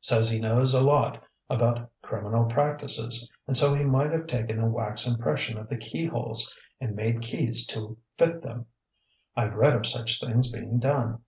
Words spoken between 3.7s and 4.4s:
he might have